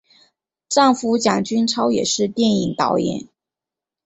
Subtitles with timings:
[0.67, 3.27] 丈夫蒋君超也是电影导演。